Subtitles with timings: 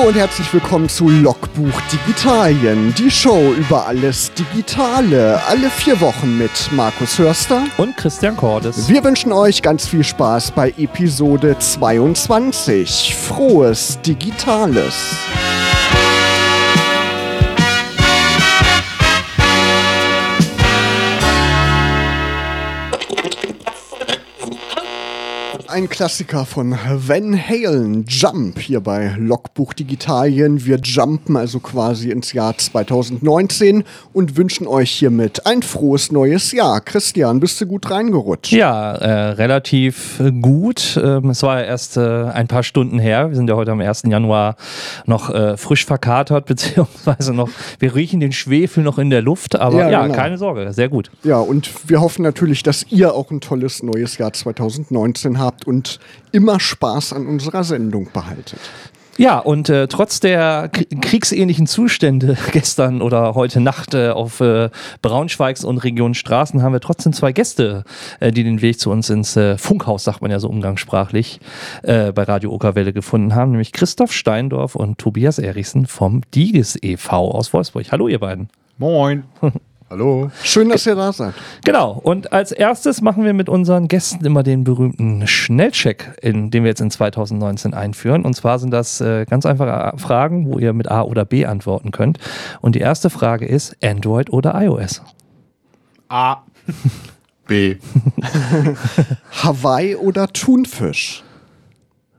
[0.00, 6.38] Hallo und herzlich willkommen zu Logbuch Digitalien, die Show über alles Digitale, alle vier Wochen
[6.38, 8.88] mit Markus Hörster und Christian Cordes.
[8.88, 13.14] Wir wünschen euch ganz viel Spaß bei Episode 22.
[13.14, 14.94] Frohes Digitales.
[25.70, 30.64] Ein Klassiker von Van Halen, Jump, hier bei Logbuch Digitalien.
[30.64, 36.80] Wir jumpen also quasi ins Jahr 2019 und wünschen euch hiermit ein frohes neues Jahr.
[36.80, 38.52] Christian, bist du gut reingerutscht?
[38.52, 40.98] Ja, äh, relativ gut.
[41.00, 43.28] Ähm, es war erst äh, ein paar Stunden her.
[43.28, 44.02] Wir sind ja heute am 1.
[44.06, 44.56] Januar
[45.06, 47.48] noch äh, frisch verkatert, beziehungsweise noch,
[47.78, 50.14] wir riechen den Schwefel noch in der Luft, aber ja, ja genau.
[50.14, 51.12] keine Sorge, sehr gut.
[51.22, 55.66] Ja, und wir hoffen natürlich, dass ihr auch ein tolles neues Jahr 2019 habt habt
[55.66, 55.98] und
[56.32, 58.60] immer Spaß an unserer Sendung behaltet.
[59.16, 64.70] Ja, und äh, trotz der kriegsähnlichen Zustände gestern oder heute Nacht äh, auf äh,
[65.02, 67.84] Braunschweigs und Region Straßen haben wir trotzdem zwei Gäste,
[68.20, 71.40] äh, die den Weg zu uns ins äh, Funkhaus, sagt man ja so umgangssprachlich,
[71.82, 77.32] äh, bei Radio Okerwelle gefunden haben, nämlich Christoph Steindorf und Tobias Erichsen vom Diges e.V.
[77.32, 77.92] aus Wolfsburg.
[77.92, 78.48] Hallo ihr beiden.
[78.78, 79.24] Moin.
[79.90, 80.30] Hallo.
[80.44, 81.34] Schön, dass ihr da seid.
[81.64, 81.90] Genau.
[81.90, 86.68] Und als erstes machen wir mit unseren Gästen immer den berühmten Schnellcheck, in, den wir
[86.68, 88.24] jetzt in 2019 einführen.
[88.24, 91.90] Und zwar sind das äh, ganz einfache Fragen, wo ihr mit A oder B antworten
[91.90, 92.20] könnt.
[92.60, 95.02] Und die erste Frage ist Android oder iOS?
[96.08, 96.36] A.
[97.48, 97.78] B.
[99.42, 101.24] Hawaii oder Thunfisch?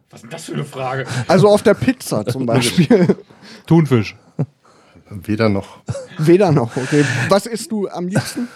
[0.10, 1.06] Was ist denn das für eine Frage?
[1.30, 3.16] Also auf der Pizza zum Beispiel.
[3.66, 4.18] Thunfisch.
[5.12, 5.80] Weder noch.
[6.18, 7.04] Weder noch, okay.
[7.30, 8.48] Was isst du am liebsten?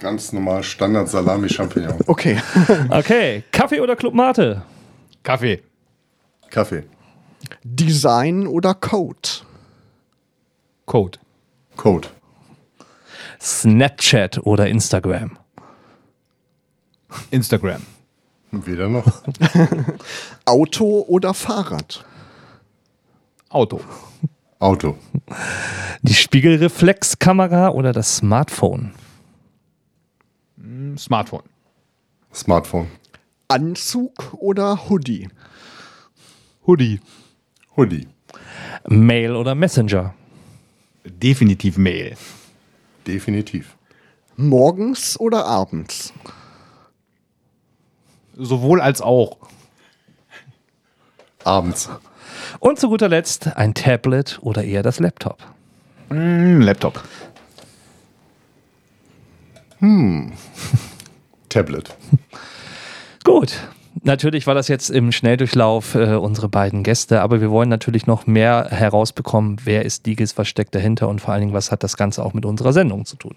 [0.00, 1.94] Ganz normal Standard Salami Champignon.
[2.06, 2.40] Okay.
[2.90, 3.44] okay.
[3.52, 4.62] Kaffee oder Club Mate?
[5.22, 5.62] Kaffee.
[6.50, 6.82] Kaffee.
[7.62, 9.28] Design oder Code?
[10.86, 11.18] Code.
[11.76, 12.08] Code.
[13.40, 15.38] Snapchat oder Instagram?
[17.30, 17.82] Instagram.
[18.50, 19.06] Weder noch.
[20.44, 22.04] Auto oder Fahrrad?
[23.48, 23.80] Auto.
[24.64, 24.96] Auto.
[26.00, 28.94] Die Spiegelreflexkamera oder das Smartphone?
[30.56, 31.42] Hm, Smartphone.
[32.32, 32.90] Smartphone.
[33.48, 35.28] Anzug oder Hoodie?
[36.66, 36.98] Hoodie.
[37.76, 38.08] Hoodie.
[38.88, 40.14] Mail oder Messenger?
[41.04, 42.16] Definitiv Mail.
[43.06, 43.76] Definitiv.
[44.36, 46.14] Morgens oder abends?
[48.34, 49.36] Sowohl als auch.
[51.44, 51.90] Abends.
[52.60, 55.38] Und zu guter Letzt ein Tablet oder eher das Laptop?
[56.08, 57.02] Mm, Laptop.
[59.78, 60.32] Hm.
[61.48, 61.94] Tablet.
[63.24, 63.58] Gut.
[64.02, 68.26] Natürlich war das jetzt im Schnelldurchlauf äh, unsere beiden Gäste, aber wir wollen natürlich noch
[68.26, 72.24] mehr herausbekommen, wer ist Digis versteckt dahinter und vor allen Dingen, was hat das Ganze
[72.24, 73.36] auch mit unserer Sendung zu tun.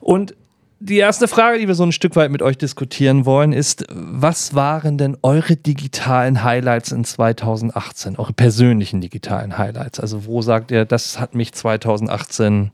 [0.00, 0.34] Und
[0.78, 4.54] die erste Frage, die wir so ein Stück weit mit euch diskutieren wollen, ist, was
[4.54, 10.00] waren denn eure digitalen Highlights in 2018, eure persönlichen digitalen Highlights?
[10.00, 12.72] Also wo sagt ihr, das hat mich 2018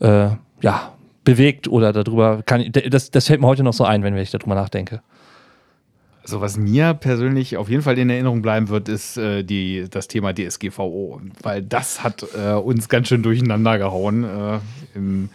[0.00, 0.28] äh,
[0.60, 0.92] ja,
[1.24, 4.30] bewegt oder darüber kann ich, das, das fällt mir heute noch so ein, wenn ich
[4.30, 5.00] darüber nachdenke.
[6.22, 10.08] Also was mir persönlich auf jeden Fall in Erinnerung bleiben wird, ist äh, die, das
[10.08, 14.58] Thema DSGVO, weil das hat äh, uns ganz schön durcheinander gehauen äh,
[14.94, 15.30] im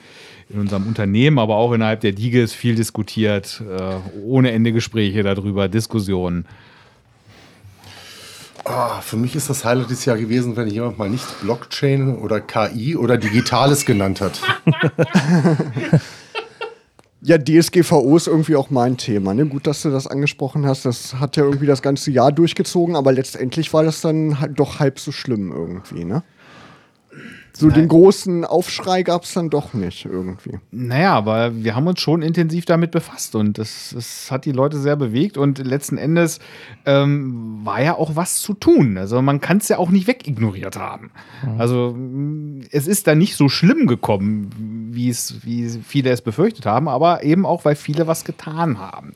[0.54, 5.68] in unserem Unternehmen, aber auch innerhalb der Diges viel diskutiert, äh, ohne Ende Gespräche darüber,
[5.68, 6.46] Diskussionen.
[8.66, 12.40] Oh, für mich ist das Highlight dieses Jahr gewesen, wenn jemand mal nicht Blockchain oder
[12.42, 14.40] KI oder Digitales genannt hat.
[17.24, 19.36] Ja, DSGVO ist irgendwie auch mein Thema.
[19.36, 19.46] Ne?
[19.46, 20.86] Gut, dass du das angesprochen hast.
[20.86, 24.80] Das hat ja irgendwie das ganze Jahr durchgezogen, aber letztendlich war das dann halt doch
[24.80, 26.24] halb so schlimm irgendwie, ne?
[27.62, 27.82] So Nein.
[27.82, 30.58] den großen Aufschrei gab es dann doch nicht irgendwie.
[30.72, 34.80] Naja, aber wir haben uns schon intensiv damit befasst und das, das hat die Leute
[34.80, 36.40] sehr bewegt und letzten Endes
[36.88, 38.98] ähm, war ja auch was zu tun.
[38.98, 41.12] Also man kann es ja auch nicht wegignoriert haben.
[41.46, 41.62] Mhm.
[41.62, 41.96] Also
[42.72, 47.24] es ist da nicht so schlimm gekommen, wie es, wie viele es befürchtet haben, aber
[47.24, 49.16] eben auch, weil viele was getan haben.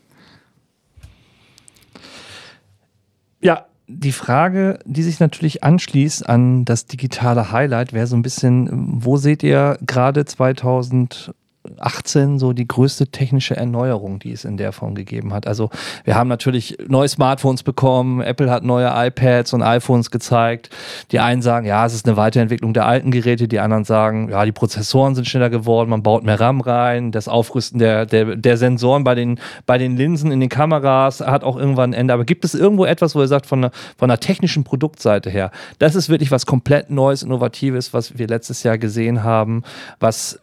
[3.41, 8.69] Ja, die Frage, die sich natürlich anschließt an das digitale Highlight, wäre so ein bisschen,
[9.03, 11.33] wo seht ihr gerade 2019
[11.79, 15.47] 18 so die größte technische Erneuerung, die es in der Form gegeben hat.
[15.47, 15.69] Also
[16.03, 20.69] wir haben natürlich neue Smartphones bekommen, Apple hat neue iPads und iPhones gezeigt.
[21.11, 24.45] Die einen sagen, ja, es ist eine Weiterentwicklung der alten Geräte, die anderen sagen, ja,
[24.45, 28.57] die Prozessoren sind schneller geworden, man baut mehr RAM rein, das Aufrüsten der, der, der
[28.57, 32.13] Sensoren bei den, bei den Linsen in den Kameras hat auch irgendwann ein Ende.
[32.13, 35.51] Aber gibt es irgendwo etwas, wo ihr sagt, von der, von der technischen Produktseite her,
[35.79, 39.63] das ist wirklich was komplett Neues, Innovatives, was wir letztes Jahr gesehen haben,
[39.99, 40.39] was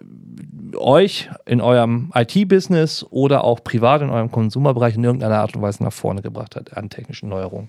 [0.76, 5.82] euch in eurem IT-Business oder auch privat in eurem Konsumerbereich in irgendeiner Art und Weise
[5.82, 7.68] nach vorne gebracht hat an technischen Neuerungen.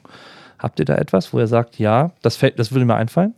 [0.59, 3.33] Habt ihr da etwas, wo ihr sagt, ja, das, fällt, das würde mir einfallen?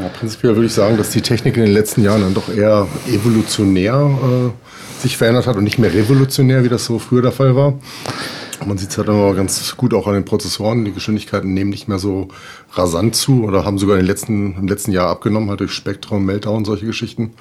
[0.00, 2.86] Ja, prinzipiell würde ich sagen, dass die Technik in den letzten Jahren dann doch eher
[3.08, 7.54] evolutionär äh, sich verändert hat und nicht mehr revolutionär, wie das so früher der Fall
[7.54, 7.74] war.
[8.64, 10.84] Man sieht es halt immer ganz gut auch an den Prozessoren.
[10.84, 12.28] Die Geschwindigkeiten nehmen nicht mehr so
[12.72, 16.24] rasant zu oder haben sogar in den letzten, im letzten Jahr abgenommen, halt durch Spektrum,
[16.24, 17.32] Meltdown, solche Geschichten.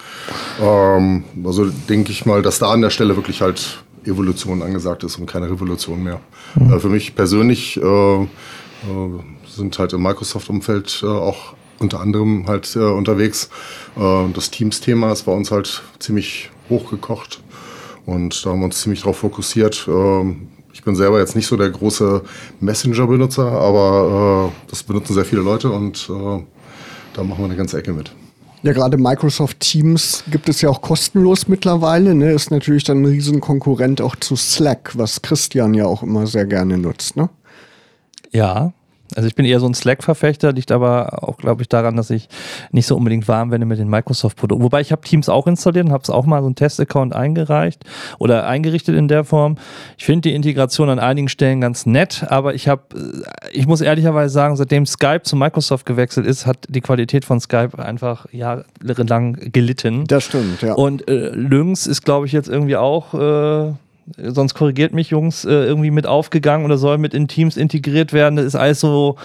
[0.62, 5.18] Ähm, also denke ich mal, dass da an der Stelle wirklich halt Evolution angesagt ist
[5.18, 6.20] und keine Revolution mehr.
[6.56, 6.74] Mhm.
[6.74, 8.28] Äh, für mich persönlich äh, äh,
[9.48, 13.50] sind halt im Microsoft-Umfeld äh, auch unter anderem halt äh, unterwegs.
[13.98, 17.42] Äh, das Teams-Thema ist bei uns halt ziemlich hochgekocht
[18.06, 19.86] und da haben wir uns ziemlich darauf fokussiert.
[19.88, 22.22] Ähm, ich bin selber jetzt nicht so der große
[22.60, 26.44] Messenger-Benutzer, aber äh, das benutzen sehr viele Leute und äh,
[27.14, 28.12] da machen wir eine ganze Ecke mit.
[28.62, 32.14] Ja, gerade Microsoft Teams gibt es ja auch kostenlos mittlerweile.
[32.14, 32.34] Ne?
[32.34, 36.78] Ist natürlich dann ein Riesenkonkurrent auch zu Slack, was Christian ja auch immer sehr gerne
[36.78, 37.16] nutzt.
[37.16, 37.30] Ne?
[38.32, 38.74] Ja,
[39.14, 42.28] also ich bin eher so ein Slack-Verfechter, liegt aber auch, glaube ich, daran, dass ich
[42.72, 44.64] nicht so unbedingt warm werde mit den Microsoft-Produkten.
[44.64, 47.84] Wobei ich habe Teams auch installiert und habe es auch mal so einen Test-Account eingereicht
[48.18, 49.58] oder eingerichtet in der Form.
[49.98, 53.82] Ich finde die Integration an einigen Stellen ganz nett, aber ich habe, äh, ich muss
[53.82, 59.52] ehrlicherweise sagen, seitdem Skype zu Microsoft gewechselt ist, hat die Qualität von Skype einfach jahrelang
[59.52, 60.06] gelitten.
[60.08, 60.74] Das stimmt, ja.
[60.74, 63.74] Und äh, Lynx ist, glaube ich, jetzt irgendwie auch äh,
[64.18, 68.36] sonst korrigiert mich Jungs, äh, irgendwie mit aufgegangen oder soll mit in Teams integriert werden.
[68.36, 69.16] Das ist alles so.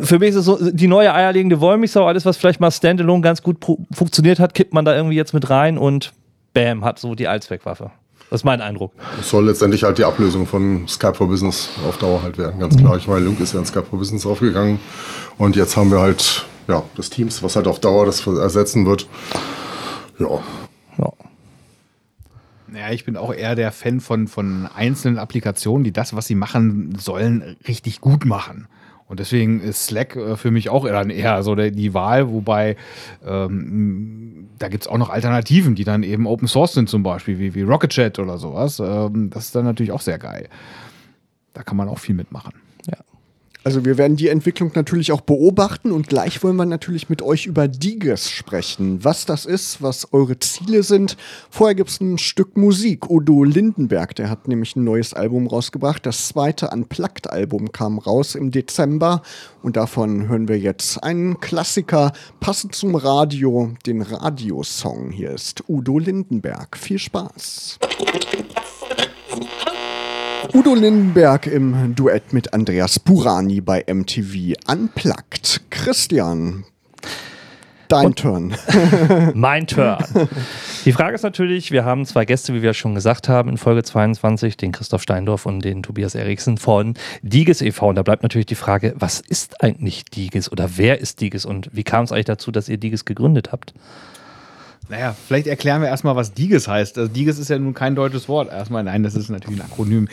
[0.00, 3.42] Für mich ist es so, die neue eierlegende Wollmilchsau, alles, was vielleicht mal standalone ganz
[3.42, 3.58] gut
[3.92, 6.12] funktioniert hat, kippt man da irgendwie jetzt mit rein und
[6.54, 7.90] bam, hat so die Allzweckwaffe.
[8.30, 8.92] Das ist mein Eindruck.
[9.16, 12.76] Das soll letztendlich halt die Ablösung von Skype for Business auf Dauer halt werden, ganz
[12.76, 12.96] klar.
[12.96, 14.80] Ich meine, Link ist ja in Skype for Business aufgegangen
[15.38, 19.06] und jetzt haben wir halt ja, das Teams, was halt auf Dauer das ersetzen wird.
[20.18, 20.40] Ja.
[22.74, 22.90] Ja.
[22.90, 26.94] Ich bin auch eher der Fan von, von einzelnen Applikationen, die das, was sie machen
[26.98, 28.68] sollen, richtig gut machen.
[29.08, 32.76] Und deswegen ist Slack äh, für mich auch dann eher so die Wahl, wobei
[33.24, 37.38] ähm, da gibt es auch noch Alternativen, die dann eben Open Source sind, zum Beispiel,
[37.38, 38.80] wie, wie Rocket Chat oder sowas.
[38.80, 40.48] Ähm, das ist dann natürlich auch sehr geil.
[41.52, 42.52] Da kann man auch viel mitmachen.
[43.66, 47.46] Also wir werden die Entwicklung natürlich auch beobachten und gleich wollen wir natürlich mit euch
[47.46, 49.02] über Diges sprechen.
[49.02, 51.16] Was das ist, was eure Ziele sind.
[51.50, 53.10] Vorher gibt es ein Stück Musik.
[53.10, 56.06] Udo Lindenberg, der hat nämlich ein neues Album rausgebracht.
[56.06, 59.22] Das zweite Unplugged-Album kam raus im Dezember
[59.64, 65.10] und davon hören wir jetzt einen Klassiker, passend zum Radio, den Radiosong.
[65.10, 66.76] Hier ist Udo Lindenberg.
[66.76, 67.80] Viel Spaß.
[70.54, 75.62] Udo Lindenberg im Duett mit Andreas Burani bei MTV Unplugged.
[75.70, 76.64] Christian,
[77.88, 78.54] dein Und Turn.
[79.34, 79.98] mein Turn.
[80.84, 83.82] Die Frage ist natürlich, wir haben zwei Gäste, wie wir schon gesagt haben, in Folge
[83.82, 87.88] 22, den Christoph Steindorf und den Tobias Eriksen von Diges e.V.
[87.88, 91.70] Und da bleibt natürlich die Frage, was ist eigentlich Diges oder wer ist Diges und
[91.72, 93.74] wie kam es eigentlich dazu, dass ihr Diges gegründet habt?
[94.88, 96.98] Naja, vielleicht erklären wir erstmal, was Diges heißt.
[96.98, 98.52] Also Diges ist ja nun kein deutsches Wort.
[98.52, 100.08] Erstmal, nein, das ist natürlich ein Akronym.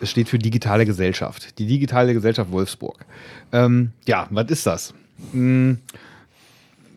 [0.00, 1.58] Es steht für digitale Gesellschaft.
[1.58, 3.04] Die digitale Gesellschaft Wolfsburg.
[3.52, 4.94] Ähm, ja, was ist das?
[5.32, 5.78] Hm,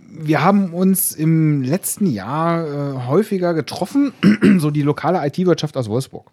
[0.09, 4.13] wir haben uns im letzten Jahr äh, häufiger getroffen,
[4.57, 6.27] so die lokale IT-Wirtschaft aus Wolfsburg.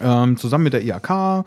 [0.00, 1.44] Ähm, zusammen mit der IAK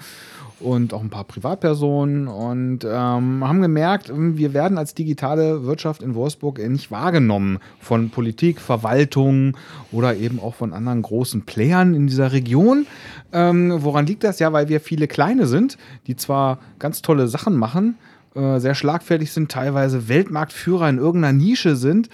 [0.64, 6.16] und auch ein paar Privatpersonen und ähm, haben gemerkt, wir werden als digitale Wirtschaft in
[6.16, 9.58] Wolfsburg nicht wahrgenommen von Politik, Verwaltung
[9.92, 12.88] oder eben auch von anderen großen Playern in dieser Region.
[13.34, 14.40] Ähm, woran liegt das?
[14.40, 15.78] Ja, weil wir viele kleine sind,
[16.08, 17.98] die zwar ganz tolle Sachen machen,
[18.36, 22.10] äh, sehr schlagfertig sind, teilweise Weltmarktführer in irgendeiner Nische sind,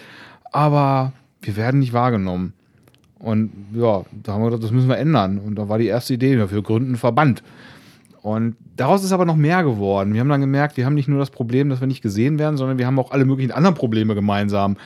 [0.51, 2.53] aber wir werden nicht wahrgenommen.
[3.19, 5.39] Und ja, da haben wir gedacht, das müssen wir ändern.
[5.39, 7.43] Und da war die erste Idee, wir gründen einen Verband.
[8.21, 10.13] Und daraus ist aber noch mehr geworden.
[10.13, 12.57] Wir haben dann gemerkt, wir haben nicht nur das Problem, dass wir nicht gesehen werden,
[12.57, 14.77] sondern wir haben auch alle möglichen anderen Probleme gemeinsam.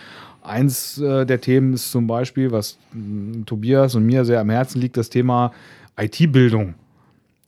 [0.43, 4.81] Eins äh, der Themen ist zum Beispiel, was äh, Tobias und mir sehr am Herzen
[4.81, 5.51] liegt, das Thema
[5.97, 6.75] IT-Bildung.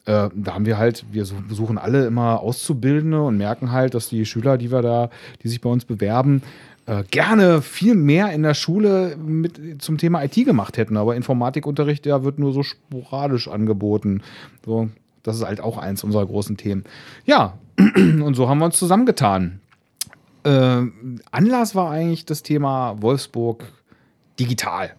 [0.05, 4.25] Äh, da haben wir halt, wir suchen alle immer Auszubildende und merken halt, dass die
[4.25, 5.09] Schüler, die wir da,
[5.43, 6.41] die sich bei uns bewerben,
[6.85, 10.97] äh, gerne viel mehr in der Schule mit zum Thema IT gemacht hätten.
[10.97, 14.21] Aber Informatikunterricht, der wird nur so sporadisch angeboten.
[14.63, 14.89] So,
[15.25, 16.83] das ist halt auch eins unserer großen Themen.
[17.25, 19.59] Ja, und so haben wir uns zusammengetan.
[20.43, 20.83] Äh,
[21.31, 23.65] Anlass war eigentlich das Thema Wolfsburg
[24.39, 24.91] digital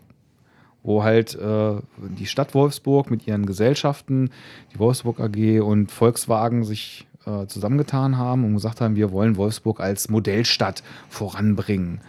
[0.87, 1.75] wo halt äh,
[2.16, 4.30] die Stadt Wolfsburg mit ihren Gesellschaften,
[4.73, 9.80] die Wolfsburg AG und Volkswagen sich äh, zusammengetan haben und gesagt haben, wir wollen Wolfsburg
[9.80, 12.00] als Modellstadt voranbringen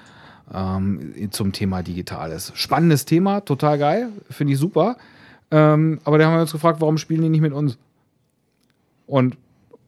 [0.53, 2.51] ähm, zum Thema Digitales.
[2.55, 4.97] Spannendes Thema, total geil, finde ich super.
[5.49, 7.79] Ähm, aber da haben wir uns gefragt, warum spielen die nicht mit uns?
[9.07, 9.37] Und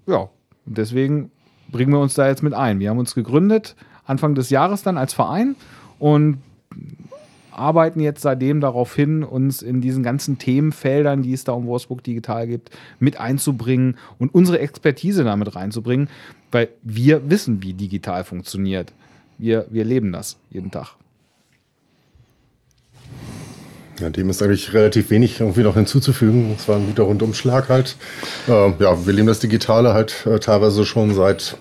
[0.08, 0.30] ja,
[0.66, 1.32] deswegen
[1.72, 2.80] bringen wir uns da jetzt mit ein.
[2.80, 5.56] Wir haben uns gegründet, Anfang des Jahres dann als Verein
[6.00, 6.40] und
[7.52, 12.04] arbeiten jetzt seitdem darauf hin, uns in diesen ganzen Themenfeldern, die es da um Wolfsburg
[12.04, 16.10] Digital gibt, mit einzubringen und unsere Expertise damit reinzubringen,
[16.52, 18.94] weil wir wissen, wie digital funktioniert.
[19.38, 20.96] Wir, wir leben das jeden Tag.
[24.00, 26.56] Ja, dem ist eigentlich relativ wenig irgendwie noch hinzuzufügen.
[26.58, 27.98] Es war ein guter Rundumschlag halt.
[28.48, 31.58] Äh, ja, wir leben das Digitale halt äh, teilweise schon seit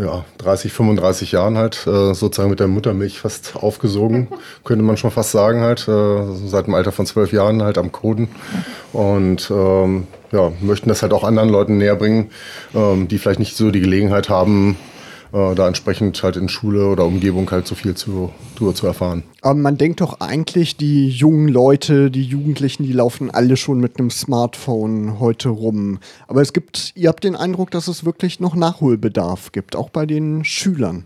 [0.00, 4.28] ja, 30, 35 Jahren halt, äh, sozusagen mit der Muttermilch fast aufgesogen,
[4.64, 7.92] könnte man schon fast sagen halt, äh, seit dem Alter von zwölf Jahren halt am
[7.92, 8.28] Coden
[8.92, 12.30] und ähm, ja, möchten das halt auch anderen Leuten näher bringen,
[12.74, 14.76] ähm, die vielleicht nicht so die Gelegenheit haben,
[15.32, 19.22] äh, da entsprechend halt in Schule oder Umgebung halt so viel zu, drüber zu erfahren.
[19.42, 23.98] Aber man denkt doch eigentlich, die jungen Leute, die Jugendlichen, die laufen alle schon mit
[23.98, 25.98] einem Smartphone heute rum.
[26.26, 30.06] Aber es gibt, ihr habt den Eindruck, dass es wirklich noch Nachholbedarf gibt, auch bei
[30.06, 31.04] den Schülern.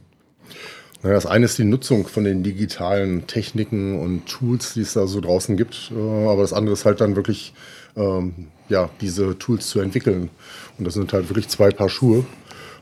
[1.02, 5.20] Das eine ist die Nutzung von den digitalen Techniken und Tools, die es da so
[5.20, 5.92] draußen gibt.
[5.94, 7.52] Äh, aber das andere ist halt dann wirklich,
[7.94, 10.30] ähm, ja, diese Tools zu entwickeln.
[10.78, 12.24] Und das sind halt wirklich zwei Paar Schuhe.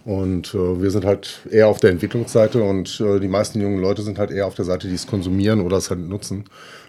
[0.04, 4.02] Und äh, wir sind halt eher auf der Entwicklungsseite und äh, die meisten jungen Leute
[4.02, 6.44] sind halt eher auf der Seite, die es konsumieren oder es halt nutzen.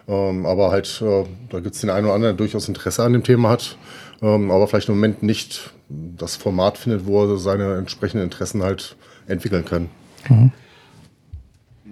[0.08, 3.14] Ähm, aber halt, äh, da gibt es den einen oder anderen, der durchaus Interesse an
[3.14, 3.78] dem Thema hat,
[4.22, 8.96] ähm, aber vielleicht im Moment nicht das Format findet, wo er seine entsprechenden Interessen halt
[9.28, 9.90] entwickeln kann.
[10.28, 10.52] Mhm.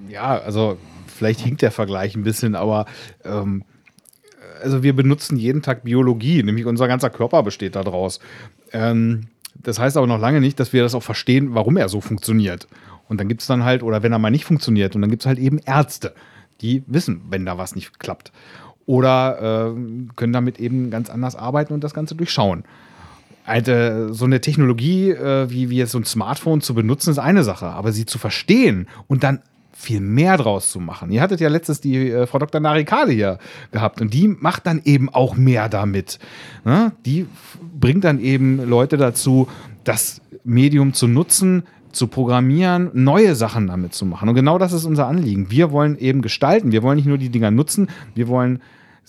[0.10, 2.86] Ja, also vielleicht hinkt der Vergleich ein bisschen, aber
[3.24, 3.64] ähm,
[4.62, 8.20] also wir benutzen jeden Tag Biologie, nämlich unser ganzer Körper besteht daraus.
[8.74, 9.28] Ähm,
[9.64, 12.68] das heißt aber noch lange nicht, dass wir das auch verstehen, warum er so funktioniert.
[13.08, 15.24] Und dann gibt es dann halt, oder wenn er mal nicht funktioniert, und dann gibt
[15.24, 16.14] es halt eben Ärzte,
[16.62, 18.32] die wissen, wenn da was nicht klappt.
[18.86, 22.64] Oder äh, können damit eben ganz anders arbeiten und das Ganze durchschauen.
[23.46, 27.44] Also, so eine Technologie äh, wie, wie jetzt so ein Smartphone zu benutzen, ist eine
[27.44, 29.42] Sache, aber sie zu verstehen und dann
[29.74, 31.12] viel mehr draus zu machen.
[31.12, 32.62] Ihr hattet ja letztes die äh, Frau Dr.
[32.62, 33.40] Narikale hier
[33.72, 36.20] gehabt und die macht dann eben auch mehr damit.
[36.66, 36.92] Ne?
[37.06, 37.26] Die
[37.80, 39.48] bringt dann eben Leute dazu,
[39.84, 44.30] das Medium zu nutzen, zu programmieren, neue Sachen damit zu machen.
[44.30, 45.52] Und genau das ist unser Anliegen.
[45.52, 46.72] Wir wollen eben gestalten.
[46.72, 48.62] Wir wollen nicht nur die Dinger nutzen, wir wollen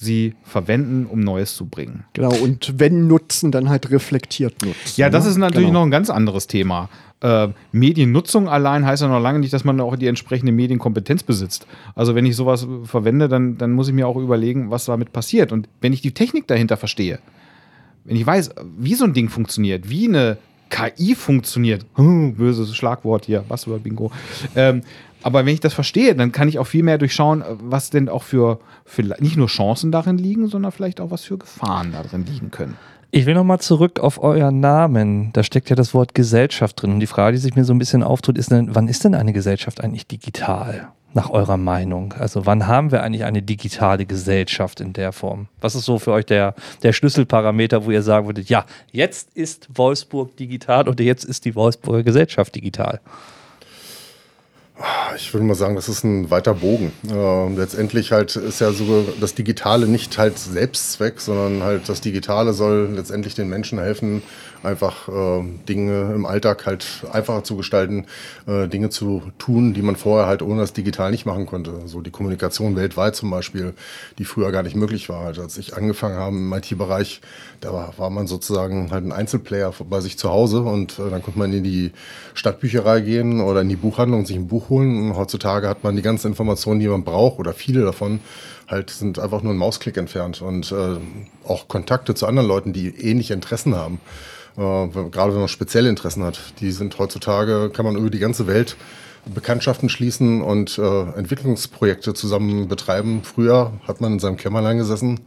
[0.02, 2.04] sie verwenden, um Neues zu bringen.
[2.12, 4.94] Genau, und wenn nutzen, dann halt reflektiert nutzen.
[4.96, 5.30] Ja, das ne?
[5.30, 5.80] ist natürlich genau.
[5.80, 6.88] noch ein ganz anderes Thema.
[7.20, 11.66] Äh, Mediennutzung allein heißt ja noch lange nicht, dass man auch die entsprechende Medienkompetenz besitzt.
[11.94, 15.52] Also wenn ich sowas verwende, dann, dann muss ich mir auch überlegen, was damit passiert.
[15.52, 17.20] Und wenn ich die Technik dahinter verstehe,
[18.04, 20.38] wenn ich weiß, wie so ein Ding funktioniert, wie eine
[20.70, 24.10] KI funktioniert, böses Schlagwort hier, was über Bingo.
[24.56, 24.82] Ähm,
[25.22, 28.22] aber wenn ich das verstehe, dann kann ich auch viel mehr durchschauen, was denn auch
[28.22, 32.50] für, für nicht nur Chancen darin liegen, sondern vielleicht auch was für Gefahren darin liegen
[32.50, 32.76] können.
[33.14, 35.34] Ich will nochmal zurück auf euren Namen.
[35.34, 36.92] Da steckt ja das Wort Gesellschaft drin.
[36.94, 39.14] Und die Frage, die sich mir so ein bisschen auftut, ist denn, wann ist denn
[39.14, 40.88] eine Gesellschaft eigentlich digital?
[41.12, 42.14] Nach eurer Meinung?
[42.14, 45.48] Also wann haben wir eigentlich eine digitale Gesellschaft in der Form?
[45.60, 49.68] Was ist so für euch der, der Schlüsselparameter, wo ihr sagen würdet, ja, jetzt ist
[49.74, 53.00] Wolfsburg digital oder jetzt ist die Wolfsburger Gesellschaft digital?
[55.16, 56.92] Ich würde mal sagen, das ist ein weiter Bogen.
[57.08, 62.54] Äh, letztendlich halt ist ja so das Digitale nicht halt Selbstzweck, sondern halt das Digitale
[62.54, 64.22] soll letztendlich den Menschen helfen,
[64.62, 68.06] einfach äh, Dinge im Alltag halt einfacher zu gestalten,
[68.46, 71.82] äh, Dinge zu tun, die man vorher halt ohne das Digital nicht machen konnte.
[71.86, 73.74] So die Kommunikation weltweit zum Beispiel,
[74.18, 75.24] die früher gar nicht möglich war.
[75.24, 77.20] Halt, als ich angefangen habe im IT-Bereich,
[77.60, 81.22] da war, war, man sozusagen halt ein Einzelplayer bei sich zu Hause und äh, dann
[81.22, 81.92] konnte man in die
[82.34, 85.10] Stadtbücherei gehen oder in die Buchhandlung und sich ein Buch holen.
[85.10, 88.20] Und heutzutage hat man die ganzen Informationen, die man braucht oder viele davon
[88.72, 90.96] halt sind einfach nur ein Mausklick entfernt und äh,
[91.46, 94.00] auch Kontakte zu anderen Leuten, die ähnliche Interessen haben
[94.56, 94.60] äh,
[95.10, 96.38] gerade wenn man spezielle Interessen hat.
[96.60, 98.76] Die sind heutzutage, kann man über die ganze Welt
[99.24, 103.22] Bekanntschaften schließen und äh, Entwicklungsprojekte zusammen betreiben.
[103.22, 105.20] Früher hat man in seinem Kämmerlein gesessen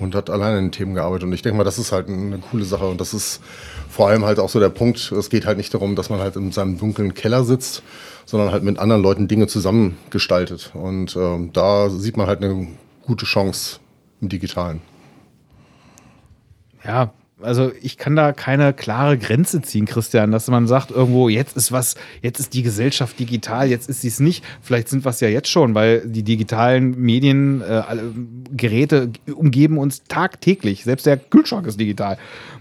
[0.00, 1.28] und hat alleine in Themen gearbeitet.
[1.28, 2.86] Und ich denke mal, das ist halt eine coole Sache.
[2.86, 3.40] Und das ist
[3.88, 6.34] vor allem halt auch so der Punkt, es geht halt nicht darum, dass man halt
[6.34, 7.84] in seinem dunklen Keller sitzt,
[8.24, 10.72] sondern halt mit anderen Leuten Dinge zusammengestaltet.
[10.74, 12.66] Und ähm, da sieht man halt eine
[13.06, 13.78] gute Chance
[14.20, 14.80] im Digitalen.
[16.84, 21.56] Ja, also ich kann da keine klare Grenze ziehen, Christian, dass man sagt, irgendwo, jetzt
[21.56, 24.42] ist was, jetzt ist die Gesellschaft digital, jetzt ist sie es nicht.
[24.62, 27.82] Vielleicht sind wir es ja jetzt schon, weil die digitalen Medien, äh,
[28.50, 30.84] Geräte umgeben uns tagtäglich.
[30.84, 32.16] Selbst der Kühlschrank ist digital.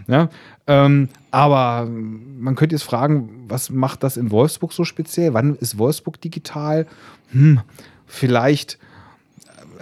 [0.08, 0.30] Ja?
[0.68, 5.34] Ähm, aber man könnte jetzt fragen, was macht das in Wolfsburg so speziell?
[5.34, 6.86] Wann ist Wolfsburg digital?
[7.32, 7.62] Hm,
[8.08, 8.78] vielleicht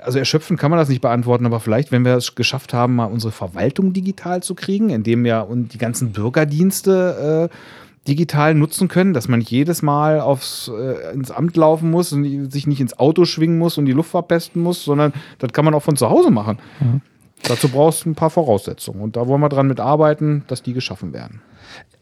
[0.01, 3.05] also erschöpfend kann man das nicht beantworten, aber vielleicht, wenn wir es geschafft haben, mal
[3.05, 7.55] unsere Verwaltung digital zu kriegen, indem wir und die ganzen Bürgerdienste äh,
[8.07, 12.51] digital nutzen können, dass man nicht jedes Mal aufs, äh, ins Amt laufen muss und
[12.51, 15.73] sich nicht ins Auto schwingen muss und die Luft verpesten muss, sondern das kann man
[15.73, 16.59] auch von zu Hause machen.
[16.79, 17.01] Mhm.
[17.43, 21.13] Dazu brauchst du ein paar Voraussetzungen und da wollen wir dran mitarbeiten, dass die geschaffen
[21.13, 21.41] werden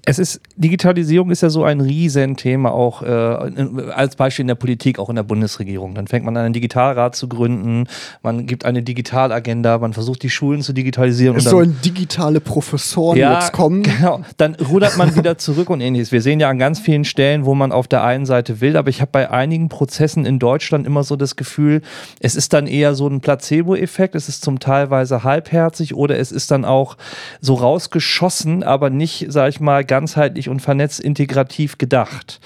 [0.04, 4.98] es ist, Digitalisierung ist ja so ein Riesenthema auch äh, als Beispiel in der Politik,
[4.98, 5.94] auch in der Bundesregierung.
[5.94, 7.88] Dann fängt man an, einen Digitalrat zu gründen,
[8.24, 11.38] man gibt eine Digitalagenda, man versucht die Schulen zu digitalisieren.
[11.38, 13.84] Es sollen digitale Professoren ja, jetzt kommen.
[13.84, 16.12] Genau, dann rudert man wieder zurück und ähnliches.
[16.12, 18.90] Wir sehen ja an ganz vielen Stellen, wo man auf der einen Seite will, aber
[18.90, 21.82] ich habe bei einigen Prozessen in Deutschland immer so das Gefühl,
[22.20, 26.50] es ist dann eher so ein Placebo-Effekt, es ist zum Teilweise halbherzig oder es ist
[26.50, 26.98] dann auch
[27.40, 32.40] so rausgeschossen, aber nicht, sag ich mal, ganzheitlich und vernetzt integrativ gedacht.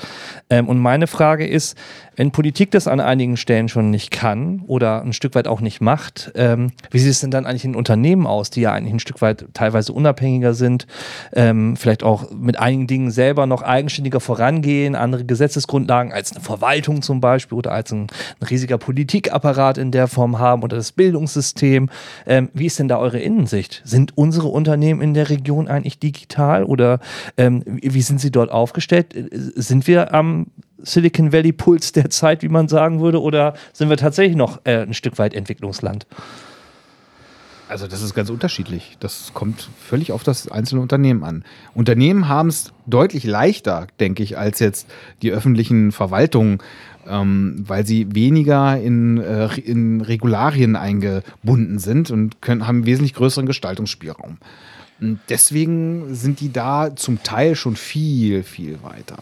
[0.49, 1.77] Ähm, und meine Frage ist,
[2.15, 5.81] wenn Politik das an einigen Stellen schon nicht kann oder ein Stück weit auch nicht
[5.81, 8.99] macht, ähm, wie sieht es denn dann eigentlich in Unternehmen aus, die ja eigentlich ein
[8.99, 10.87] Stück weit teilweise unabhängiger sind,
[11.33, 17.01] ähm, vielleicht auch mit einigen Dingen selber noch eigenständiger vorangehen, andere Gesetzesgrundlagen als eine Verwaltung
[17.01, 18.07] zum Beispiel oder als ein,
[18.39, 21.89] ein riesiger Politikapparat in der Form haben oder das Bildungssystem.
[22.25, 23.81] Ähm, wie ist denn da eure Innensicht?
[23.83, 26.99] Sind unsere Unternehmen in der Region eigentlich digital oder
[27.37, 29.15] ähm, wie sind sie dort aufgestellt?
[29.55, 30.47] Sind wir am
[30.85, 34.83] Silicon Valley Puls der Zeit, wie man sagen würde, oder sind wir tatsächlich noch äh,
[34.83, 36.05] ein Stück weit Entwicklungsland?
[37.67, 38.95] Also das ist ganz unterschiedlich.
[38.99, 41.43] Das kommt völlig auf das einzelne Unternehmen an.
[41.73, 44.87] Unternehmen haben es deutlich leichter, denke ich, als jetzt
[45.23, 46.59] die öffentlichen Verwaltungen,
[47.07, 53.47] ähm, weil sie weniger in, äh, in Regularien eingebunden sind und können, haben wesentlich größeren
[53.47, 54.37] Gestaltungsspielraum.
[55.01, 59.17] Und deswegen sind die da zum Teil schon viel, viel weiter.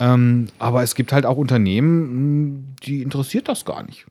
[0.00, 4.06] Ähm, aber es gibt halt auch Unternehmen, hm, die interessiert das gar nicht.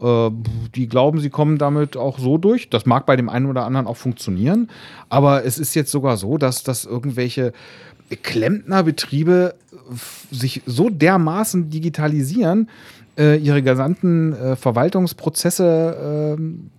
[0.00, 0.30] Äh,
[0.74, 2.70] die glauben, sie kommen damit auch so durch.
[2.70, 4.70] Das mag bei dem einen oder anderen auch funktionieren.
[5.10, 7.52] Aber es ist jetzt sogar so, dass, dass irgendwelche
[8.22, 9.54] Klempnerbetriebe
[10.30, 12.70] sich so dermaßen digitalisieren,
[13.18, 16.70] äh, ihre gesamten äh, Verwaltungsprozesse ähm,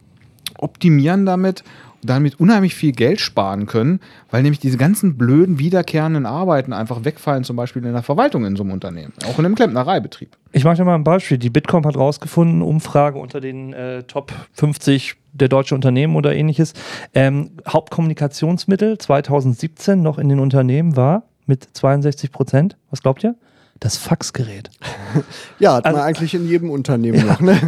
[0.57, 1.63] optimieren damit
[2.01, 3.99] damit unheimlich viel Geld sparen können,
[4.31, 8.55] weil nämlich diese ganzen blöden, wiederkehrenden Arbeiten einfach wegfallen, zum Beispiel in der Verwaltung in
[8.55, 10.37] so einem Unternehmen, auch in einem Klempnereibetrieb.
[10.51, 11.37] Ich mache dir mal ein Beispiel.
[11.37, 16.73] Die Bitkom hat rausgefunden, Umfrage unter den äh, Top 50 der deutschen Unternehmen oder ähnliches.
[17.13, 22.77] Ähm, Hauptkommunikationsmittel 2017 noch in den Unternehmen war mit 62 Prozent.
[22.89, 23.35] Was glaubt ihr?
[23.79, 24.69] Das Faxgerät.
[25.59, 27.25] ja, hat also, man eigentlich in jedem Unternehmen ja.
[27.25, 27.39] noch.
[27.39, 27.59] Ne?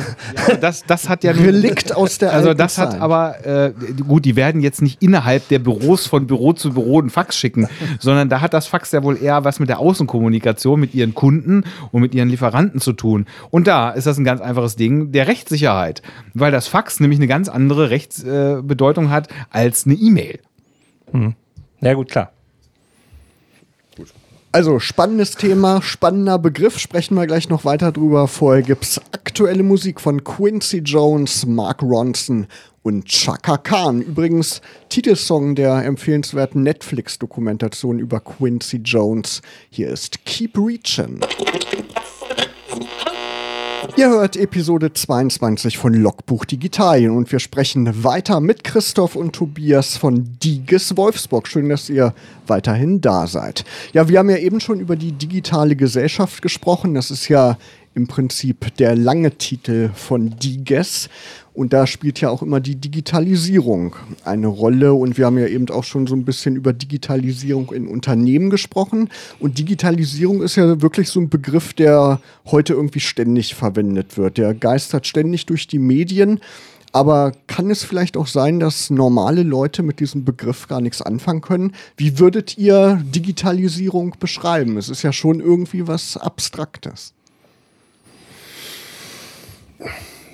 [0.47, 2.89] Ja, das, das hat ja Relikt aus der Also das Zeit.
[2.89, 3.73] hat aber äh,
[4.07, 7.67] gut, die werden jetzt nicht innerhalb der Büros von Büro zu Büro einen Fax schicken,
[7.99, 11.63] sondern da hat das Fax ja wohl eher was mit der Außenkommunikation mit ihren Kunden
[11.91, 13.25] und mit ihren Lieferanten zu tun.
[13.49, 16.01] Und da ist das ein ganz einfaches Ding der Rechtssicherheit,
[16.33, 20.39] weil das Fax nämlich eine ganz andere Rechtsbedeutung äh, hat als eine E-Mail.
[21.11, 21.35] Hm.
[21.79, 22.31] Ja gut, klar.
[24.53, 28.27] Also spannendes Thema, spannender Begriff, sprechen wir gleich noch weiter drüber.
[28.27, 32.47] Vorher gibt es aktuelle Musik von Quincy Jones, Mark Ronson
[32.83, 34.01] und Chaka Khan.
[34.01, 39.41] Übrigens Titelsong der empfehlenswerten Netflix-Dokumentation über Quincy Jones.
[39.69, 41.21] Hier ist Keep Reaching.
[43.97, 49.97] Ihr hört Episode 22 von Logbuch Digitalien und wir sprechen weiter mit Christoph und Tobias
[49.97, 51.47] von Diges Wolfsburg.
[51.47, 52.13] Schön, dass ihr
[52.45, 53.65] weiterhin da seid.
[53.93, 56.93] Ja, wir haben ja eben schon über die digitale Gesellschaft gesprochen.
[56.93, 57.57] Das ist ja
[57.93, 61.09] im Prinzip der lange Titel von Diges.
[61.53, 64.93] Und da spielt ja auch immer die Digitalisierung eine Rolle.
[64.93, 69.09] Und wir haben ja eben auch schon so ein bisschen über Digitalisierung in Unternehmen gesprochen.
[69.39, 74.37] Und Digitalisierung ist ja wirklich so ein Begriff, der heute irgendwie ständig verwendet wird.
[74.37, 76.39] Der geistert ständig durch die Medien.
[76.93, 81.41] Aber kann es vielleicht auch sein, dass normale Leute mit diesem Begriff gar nichts anfangen
[81.41, 81.73] können?
[81.95, 84.77] Wie würdet ihr Digitalisierung beschreiben?
[84.77, 87.13] Es ist ja schon irgendwie was Abstraktes.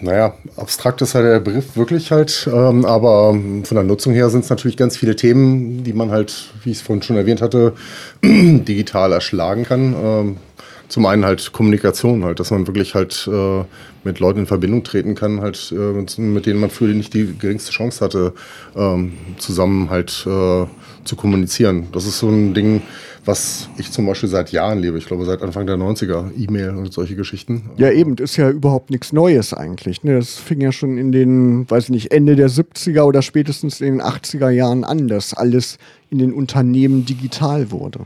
[0.01, 4.43] Naja, abstrakt ist halt der Begriff wirklich halt, ähm, aber von der Nutzung her sind
[4.43, 7.73] es natürlich ganz viele Themen, die man halt, wie ich es vorhin schon erwähnt hatte,
[8.23, 9.95] digital erschlagen kann.
[9.99, 10.37] Ähm,
[10.87, 13.63] zum einen halt Kommunikation halt, dass man wirklich halt äh,
[14.03, 17.71] mit Leuten in Verbindung treten kann, halt äh, mit denen man früher nicht die geringste
[17.71, 18.33] Chance hatte,
[18.75, 20.65] ähm, zusammen halt äh,
[21.03, 21.87] zu kommunizieren.
[21.91, 22.81] Das ist so ein Ding,
[23.25, 24.97] was ich zum Beispiel seit Jahren lebe.
[24.97, 27.69] Ich glaube, seit Anfang der 90er, E-Mail und solche Geschichten.
[27.77, 30.03] Ja, eben, das ist ja überhaupt nichts Neues eigentlich.
[30.03, 30.15] Ne?
[30.15, 33.97] Das fing ja schon in den, weiß ich nicht, Ende der 70er oder spätestens in
[33.97, 35.77] den 80er Jahren an, dass alles
[36.09, 38.05] in den Unternehmen digital wurde.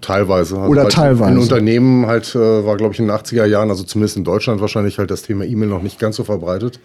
[0.00, 0.56] Teilweise.
[0.56, 1.32] Also Oder halt teilweise.
[1.32, 4.60] In Unternehmen halt äh, war, glaube ich, in den 80er Jahren, also zumindest in Deutschland
[4.60, 6.80] wahrscheinlich halt das Thema E-Mail noch nicht ganz so verbreitet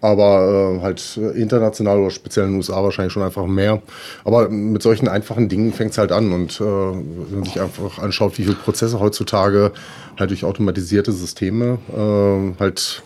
[0.00, 3.82] aber äh, halt international oder speziell in den USA wahrscheinlich schon einfach mehr.
[4.24, 7.98] Aber mit solchen einfachen Dingen fängt es halt an und äh, wenn man sich einfach
[7.98, 9.72] anschaut, wie viele Prozesse heutzutage
[10.18, 13.02] halt durch automatisierte Systeme äh, halt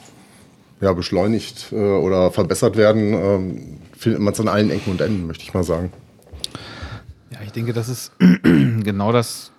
[0.80, 5.26] ja, beschleunigt äh, oder verbessert werden, äh, findet man es an allen Ecken und Enden,
[5.26, 5.92] möchte ich mal sagen.
[7.44, 9.53] Ich denke, das ist genau das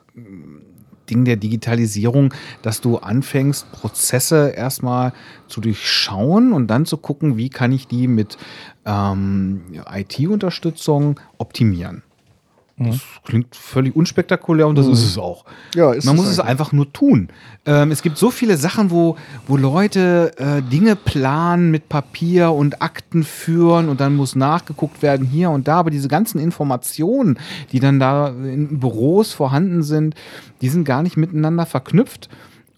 [1.09, 5.13] Ding der Digitalisierung, dass du anfängst, Prozesse erstmal
[5.47, 8.37] zu durchschauen und dann zu gucken, wie kann ich die mit
[8.85, 9.61] ähm,
[9.93, 12.03] IT-Unterstützung optimieren.
[12.77, 15.45] Das klingt völlig unspektakulär und das ist es auch.
[15.75, 17.29] Ja, ist Man muss es einfach nur tun.
[17.65, 22.81] Ähm, es gibt so viele Sachen, wo, wo Leute äh, Dinge planen mit Papier und
[22.81, 25.77] Akten führen und dann muss nachgeguckt werden hier und da.
[25.77, 27.37] Aber diese ganzen Informationen,
[27.71, 30.15] die dann da in Büros vorhanden sind,
[30.61, 32.29] die sind gar nicht miteinander verknüpft.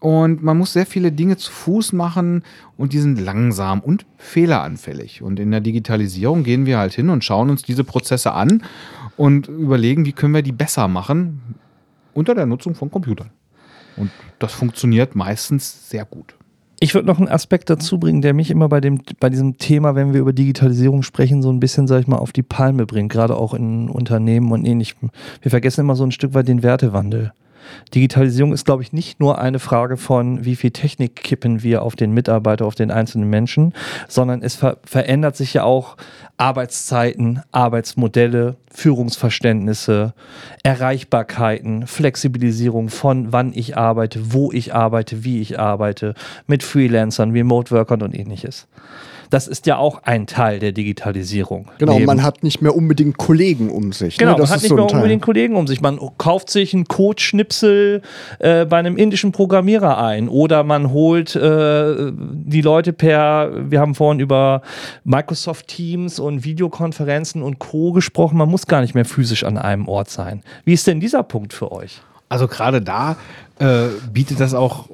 [0.04, 2.44] Und man muss sehr viele Dinge zu Fuß machen
[2.76, 5.22] und die sind langsam und fehleranfällig.
[5.22, 8.64] Und in der Digitalisierung gehen wir halt hin und schauen uns diese Prozesse an
[9.18, 11.56] und überlegen, wie können wir die besser machen
[12.14, 13.32] unter der Nutzung von Computern.
[13.96, 16.36] Und das funktioniert meistens sehr gut.
[16.80, 19.96] Ich würde noch einen Aspekt dazu bringen, der mich immer bei, dem, bei diesem Thema,
[19.96, 23.12] wenn wir über Digitalisierung sprechen, so ein bisschen, sag ich mal, auf die Palme bringt,
[23.12, 24.96] gerade auch in Unternehmen und ähnlich.
[25.42, 27.32] Wir vergessen immer so ein Stück weit den Wertewandel.
[27.94, 31.96] Digitalisierung ist, glaube ich, nicht nur eine Frage von, wie viel Technik kippen wir auf
[31.96, 33.74] den Mitarbeiter, auf den einzelnen Menschen,
[34.08, 35.98] sondern es ver verändert sich ja auch
[36.38, 40.14] Arbeitszeiten, Arbeitsmodelle, Führungsverständnisse,
[40.64, 46.16] Erreichbarkeiten, Flexibilisierung von wann ich arbeite, wo ich arbeite, wie ich arbeite,
[46.48, 48.68] mit Freelancern, Remote-Workern und ähnliches.
[49.34, 51.68] Das ist ja auch ein Teil der Digitalisierung.
[51.80, 54.20] Genau, Neben- man hat nicht mehr unbedingt Kollegen um sich.
[54.20, 54.38] Genau, ne?
[54.38, 54.98] das man hat ist nicht so mehr Teil.
[54.98, 55.82] unbedingt Kollegen um sich.
[55.82, 58.04] Man kauft sich einen Codeschnipsel
[58.38, 63.96] äh, bei einem indischen Programmierer ein oder man holt äh, die Leute per, wir haben
[63.96, 64.62] vorhin über
[65.04, 67.92] Microsoft Teams und Videokonferenzen und Co.
[67.92, 68.38] gesprochen.
[68.38, 70.44] Man muss gar nicht mehr physisch an einem Ort sein.
[70.64, 72.02] Wie ist denn dieser Punkt für euch?
[72.30, 73.18] Also gerade da
[73.58, 74.90] äh, bietet das auch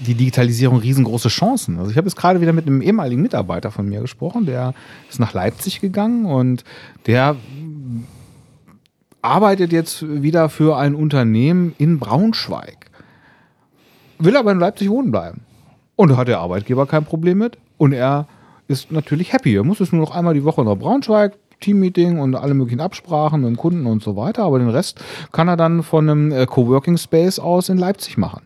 [0.00, 1.78] die Digitalisierung riesengroße Chancen.
[1.78, 4.74] Also ich habe jetzt gerade wieder mit einem ehemaligen Mitarbeiter von mir gesprochen, der
[5.08, 6.64] ist nach Leipzig gegangen und
[7.06, 7.36] der
[9.22, 12.90] arbeitet jetzt wieder für ein Unternehmen in Braunschweig.
[14.18, 15.42] Will aber in Leipzig wohnen bleiben.
[15.96, 17.58] Und da hat der Arbeitgeber kein Problem mit.
[17.76, 18.26] Und er
[18.68, 19.56] ist natürlich happy.
[19.56, 23.42] Er muss jetzt nur noch einmal die Woche nach Braunschweig, Teammeeting und alle möglichen Absprachen
[23.42, 24.44] mit dem Kunden und so weiter.
[24.44, 25.00] Aber den Rest
[25.32, 28.42] kann er dann von einem äh, Coworking Space aus in Leipzig machen.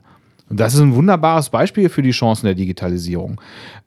[0.54, 3.40] Und das ist ein wunderbares Beispiel für die Chancen der Digitalisierung.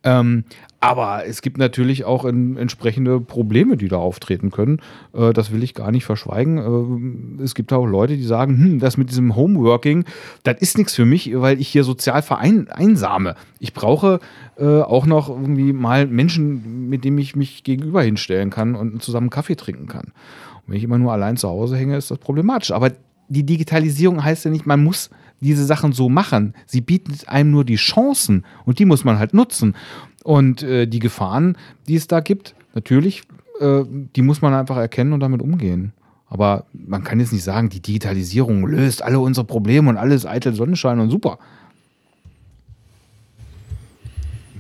[0.04, 0.44] Ähm,
[0.82, 4.82] aber es gibt natürlich auch in, entsprechende Probleme, die da auftreten können.
[5.14, 7.38] Äh, das will ich gar nicht verschweigen.
[7.40, 10.04] Äh, es gibt auch Leute, die sagen, hm, das mit diesem Homeworking,
[10.44, 13.36] das ist nichts für mich, weil ich hier sozial verein, einsame.
[13.60, 14.20] Ich brauche
[14.58, 19.30] äh, auch noch irgendwie mal Menschen, mit denen ich mich gegenüber hinstellen kann und zusammen
[19.30, 20.08] Kaffee trinken kann.
[20.08, 22.72] Und wenn ich immer nur allein zu Hause hänge, ist das problematisch.
[22.72, 22.92] Aber
[23.30, 26.54] die Digitalisierung heißt ja nicht, man muss diese Sachen so machen.
[26.65, 29.76] Sie bietet einem nur die Chancen und die muss man halt nutzen.
[30.23, 33.23] Und äh, die Gefahren, die es da gibt, natürlich,
[33.60, 33.84] äh,
[34.15, 35.93] die muss man einfach erkennen und damit umgehen.
[36.30, 40.54] Aber man kann jetzt nicht sagen, die Digitalisierung löst alle unsere Probleme und alles eitel
[40.54, 41.39] Sonnenschein und super.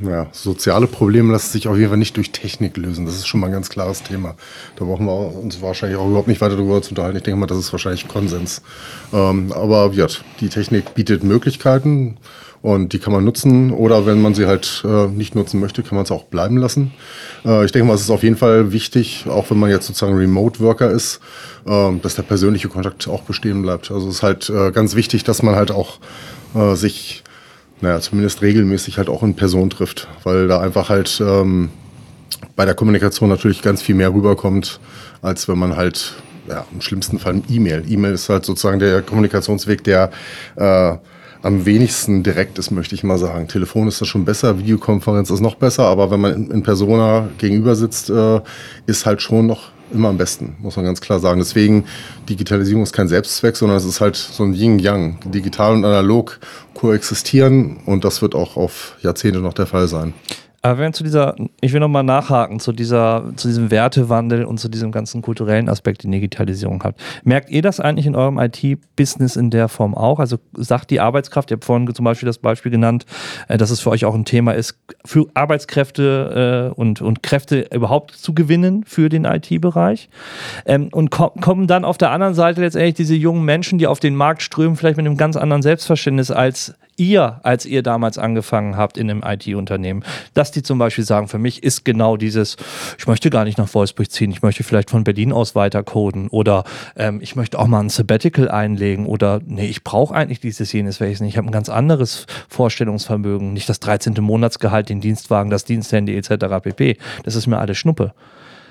[0.01, 3.05] Ja, soziale Probleme lassen sich auf jeden Fall nicht durch Technik lösen.
[3.05, 4.35] Das ist schon mal ein ganz klares Thema.
[4.75, 7.17] Da brauchen wir uns wahrscheinlich auch überhaupt nicht weiter darüber zu unterhalten.
[7.17, 8.61] Ich denke mal, das ist wahrscheinlich Konsens.
[9.11, 10.07] Ähm, aber ja,
[10.39, 12.17] die Technik bietet Möglichkeiten
[12.61, 13.71] und die kann man nutzen.
[13.71, 16.91] Oder wenn man sie halt äh, nicht nutzen möchte, kann man es auch bleiben lassen.
[17.43, 20.15] Äh, ich denke mal, es ist auf jeden Fall wichtig, auch wenn man jetzt sozusagen
[20.15, 21.21] Remote-Worker ist,
[21.65, 23.89] äh, dass der persönliche Kontakt auch bestehen bleibt.
[23.89, 25.97] Also es ist halt äh, ganz wichtig, dass man halt auch
[26.53, 27.23] äh, sich
[27.81, 31.69] naja, zumindest regelmäßig halt auch in Person trifft, weil da einfach halt ähm,
[32.55, 34.79] bei der Kommunikation natürlich ganz viel mehr rüberkommt,
[35.21, 36.13] als wenn man halt,
[36.47, 37.83] ja, im schlimmsten Fall E-Mail.
[37.87, 40.11] E-Mail ist halt sozusagen der Kommunikationsweg, der
[40.55, 40.95] äh,
[41.43, 43.47] am wenigsten direkt ist, möchte ich mal sagen.
[43.47, 47.29] Telefon ist das schon besser, Videokonferenz ist noch besser, aber wenn man in, in Persona
[47.37, 48.41] gegenüber sitzt, äh,
[48.87, 51.39] ist halt schon noch immer am besten, muss man ganz klar sagen.
[51.39, 51.85] Deswegen,
[52.29, 55.19] Digitalisierung ist kein Selbstzweck, sondern es ist halt so ein Yin-Yang.
[55.25, 56.39] Digital und analog
[56.73, 60.13] koexistieren und das wird auch auf Jahrzehnte noch der Fall sein.
[60.67, 64.67] Aber wenn zu dieser, ich will nochmal nachhaken, zu dieser, zu diesem Wertewandel und zu
[64.67, 66.95] diesem ganzen kulturellen Aspekt, den Digitalisierung hat.
[67.23, 70.19] Merkt ihr das eigentlich in eurem IT-Business in der Form auch?
[70.19, 73.05] Also sagt die Arbeitskraft, ihr habt vorhin zum Beispiel das Beispiel genannt,
[73.47, 77.67] äh, dass es für euch auch ein Thema ist, für Arbeitskräfte äh, und, und Kräfte
[77.73, 80.09] überhaupt zu gewinnen für den IT-Bereich.
[80.65, 84.01] Ähm, und ko kommen dann auf der anderen Seite letztendlich diese jungen Menschen, die auf
[84.01, 88.75] den Markt strömen, vielleicht mit einem ganz anderen Selbstverständnis als ihr, als ihr damals angefangen
[88.75, 92.57] habt in einem IT-Unternehmen, dass die zum Beispiel sagen, für mich ist genau dieses,
[92.97, 96.27] ich möchte gar nicht nach Wolfsburg ziehen, ich möchte vielleicht von Berlin aus weiter coden
[96.29, 96.63] oder
[96.95, 100.99] ähm, ich möchte auch mal ein Sabbatical einlegen oder nee, ich brauche eigentlich dieses, jenes,
[100.99, 101.33] welches nicht.
[101.33, 104.15] Ich habe ein ganz anderes Vorstellungsvermögen, nicht das 13.
[104.19, 106.61] Monatsgehalt, den Dienstwagen, das Diensthandy etc.
[106.61, 106.97] pp.
[107.23, 108.13] Das ist mir alles Schnuppe.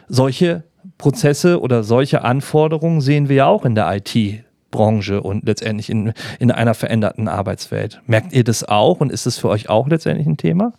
[0.08, 0.64] Solche
[0.98, 4.45] Prozesse oder solche Anforderungen sehen wir ja auch in der IT
[4.76, 8.02] Branche und letztendlich in, in einer veränderten Arbeitswelt.
[8.06, 10.74] Merkt ihr das auch und ist es für euch auch letztendlich ein Thema?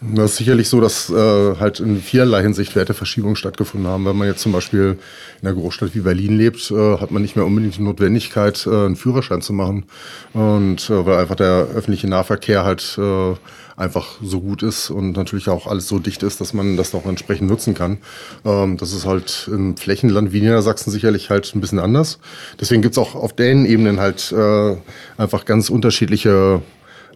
[0.00, 4.04] Das ist sicherlich so, dass äh, halt in vielerlei Hinsicht Werteverschiebungen stattgefunden haben.
[4.04, 4.98] Wenn man jetzt zum Beispiel
[5.40, 8.70] in einer Großstadt wie Berlin lebt, äh, hat man nicht mehr unbedingt die Notwendigkeit, äh,
[8.70, 9.86] einen Führerschein zu machen.
[10.32, 13.34] Und äh, weil einfach der öffentliche Nahverkehr halt äh,
[13.76, 17.06] einfach so gut ist und natürlich auch alles so dicht ist, dass man das auch
[17.06, 17.98] entsprechend nutzen kann.
[18.44, 22.18] Ähm, das ist halt im Flächenland wie Niedersachsen sicherlich halt ein bisschen anders.
[22.58, 24.76] Deswegen gibt's auch auf den Ebenen halt äh,
[25.18, 26.62] einfach ganz unterschiedliche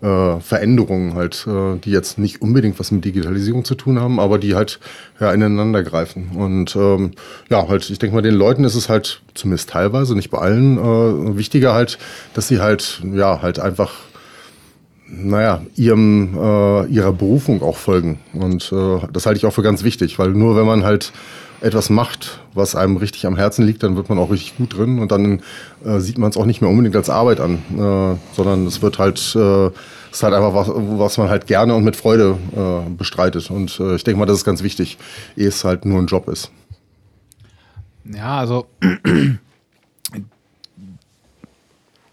[0.03, 4.39] äh, Veränderungen halt, äh, die jetzt nicht unbedingt was mit Digitalisierung zu tun haben, aber
[4.39, 4.81] die halt
[5.19, 6.31] ja, ineinander greifen.
[6.35, 7.13] Und ähm,
[7.49, 10.79] ja, halt, ich denke mal, den Leuten ist es halt zumindest teilweise, nicht bei allen,
[10.79, 11.99] äh, wichtiger halt,
[12.35, 13.93] dass sie halt, ja, halt einfach
[15.11, 18.21] naja, ihrem, äh, ihrer Berufung auch folgen.
[18.33, 21.13] Und äh, das halte ich auch für ganz wichtig, weil nur wenn man halt
[21.61, 24.99] etwas macht, was einem richtig am Herzen liegt, dann wird man auch richtig gut drin
[24.99, 25.43] und dann
[25.85, 28.99] äh, sieht man es auch nicht mehr unbedingt als Arbeit an, äh, sondern es wird
[28.99, 29.73] halt, äh, es
[30.13, 33.51] ist halt einfach was, was man halt gerne und mit Freude äh, bestreitet.
[33.51, 34.97] Und äh, ich denke mal, das ist ganz wichtig,
[35.37, 36.51] ehe es halt nur ein Job ist.
[38.05, 38.67] Ja, also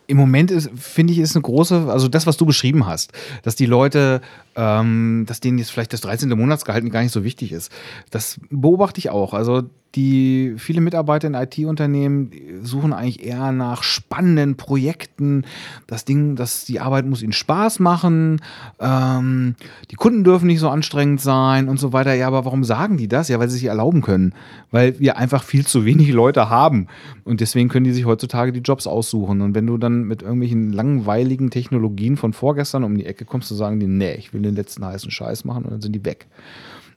[0.07, 3.11] im Moment ist, finde ich, ist eine große, also das, was du beschrieben hast,
[3.43, 4.21] dass die Leute
[4.57, 6.29] ähm, dass denen jetzt vielleicht das 13.
[6.29, 7.71] Monatsgehalt gar nicht so wichtig ist.
[8.09, 9.33] Das beobachte ich auch.
[9.33, 9.63] Also
[9.97, 12.29] die viele Mitarbeiter in IT-Unternehmen
[12.61, 15.43] suchen eigentlich eher nach spannenden Projekten.
[15.87, 18.39] Das Ding, dass die Arbeit muss ihnen Spaß machen.
[18.79, 19.55] Ähm,
[19.89, 22.13] die Kunden dürfen nicht so anstrengend sein und so weiter.
[22.13, 23.27] Ja, aber warum sagen die das?
[23.27, 24.33] Ja, weil sie sich erlauben können,
[24.69, 26.85] weil wir einfach viel zu wenig Leute haben
[27.23, 29.41] und deswegen können die sich heutzutage die Jobs aussuchen.
[29.41, 33.55] Und wenn du dann mit irgendwelchen langweiligen Technologien von vorgestern um die Ecke kommst, zu
[33.55, 36.27] sagen die, nee, ich will den letzten heißen Scheiß machen und dann sind die weg.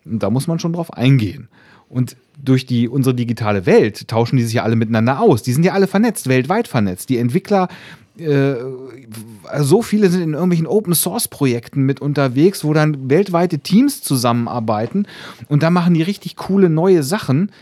[0.05, 1.49] Und da muss man schon drauf eingehen.
[1.90, 5.42] Und durch die, unsere digitale Welt tauschen die sich ja alle miteinander aus.
[5.42, 7.11] Die sind ja alle vernetzt, weltweit vernetzt.
[7.11, 7.68] Die Entwickler,
[8.16, 8.55] äh,
[9.59, 15.07] so viele sind in irgendwelchen Open-Source-Projekten mit unterwegs, wo dann weltweite Teams zusammenarbeiten
[15.48, 17.53] und da machen die richtig coole neue Sachen.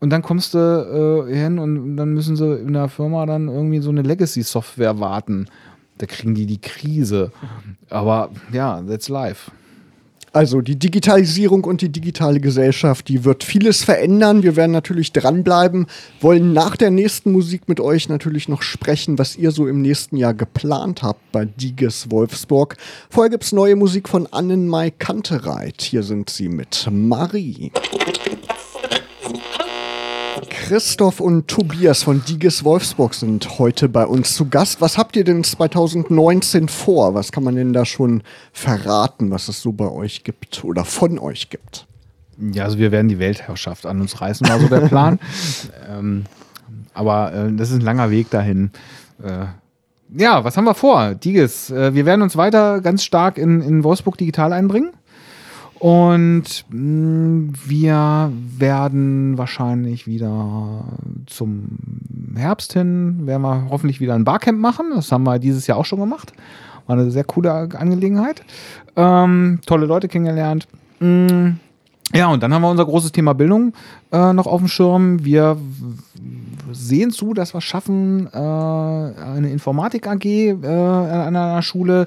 [0.00, 3.80] Und dann kommst du äh, hin und dann müssen sie in der Firma dann irgendwie
[3.80, 5.48] so eine Legacy-Software warten
[5.98, 7.32] da kriegen die die Krise.
[7.90, 9.50] Aber ja, that's life.
[10.32, 14.42] Also die Digitalisierung und die digitale Gesellschaft, die wird vieles verändern.
[14.42, 15.86] Wir werden natürlich dranbleiben,
[16.20, 20.16] wollen nach der nächsten Musik mit euch natürlich noch sprechen, was ihr so im nächsten
[20.16, 22.76] Jahr geplant habt bei Diges Wolfsburg.
[23.10, 25.82] Vorher gibt es neue Musik von Annenmai Kantereit.
[25.82, 27.72] Hier sind sie mit Marie.
[30.46, 34.80] Christoph und Tobias von Diges Wolfsburg sind heute bei uns zu Gast.
[34.80, 37.14] Was habt ihr denn 2019 vor?
[37.14, 38.22] Was kann man denn da schon
[38.52, 41.86] verraten, was es so bei euch gibt oder von euch gibt?
[42.38, 45.18] Ja, also wir werden die Weltherrschaft an uns reißen, war so der Plan.
[45.88, 46.24] ähm,
[46.94, 48.70] aber äh, das ist ein langer Weg dahin.
[49.22, 49.46] Äh,
[50.16, 51.14] ja, was haben wir vor?
[51.14, 54.92] Diges, äh, wir werden uns weiter ganz stark in, in Wolfsburg digital einbringen.
[55.78, 60.84] Und mh, mm, wir werden wahrscheinlich wieder
[61.26, 61.78] zum
[62.36, 64.86] Herbst hin, werden wir hoffentlich wieder ein Barcamp machen.
[64.94, 66.32] Das haben wir dieses Jahr auch schon gemacht.
[66.86, 68.42] War eine sehr coole Angelegenheit.
[68.96, 70.66] Ähm, tolle Leute kennengelernt.
[71.00, 71.50] Mm,
[72.14, 73.74] ja, und dann haben wir unser großes Thema Bildung
[74.10, 75.24] äh, noch auf dem Schirm.
[75.24, 75.58] Wir
[76.72, 82.06] sehen zu, dass wir schaffen, äh, eine Informatik AG äh, an einer Schule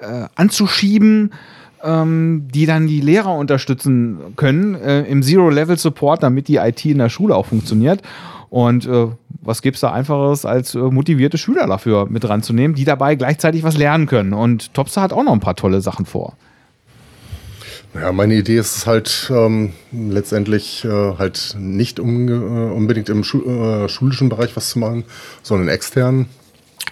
[0.00, 1.32] äh, anzuschieben
[1.82, 7.08] ähm, die dann die Lehrer unterstützen können äh, im Zero-Level-Support, damit die IT in der
[7.08, 8.02] Schule auch funktioniert.
[8.48, 9.08] Und äh,
[9.42, 13.62] was gibt es da einfacheres, als äh, motivierte Schüler dafür mit ranzunehmen, die dabei gleichzeitig
[13.62, 14.32] was lernen können.
[14.32, 16.34] Und Topster hat auch noch ein paar tolle Sachen vor.
[17.94, 22.32] Ja, meine Idee ist halt ähm, letztendlich äh, halt nicht um, äh,
[22.72, 25.04] unbedingt im Schu äh, schulischen Bereich was zu machen,
[25.42, 26.26] sondern extern.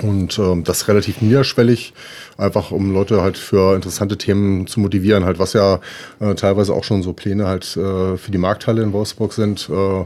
[0.02, 1.94] Und ähm, das relativ niederschwellig,
[2.37, 5.80] einfach um Leute halt für interessante Themen zu motivieren, halt was ja
[6.18, 10.04] äh, teilweise auch schon so Pläne halt äh, für die Markthalle in Wolfsburg sind, äh,